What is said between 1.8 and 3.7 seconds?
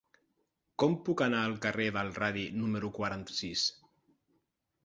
del Radi número quaranta-sis?